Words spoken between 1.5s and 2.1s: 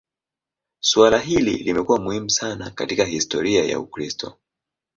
limekuwa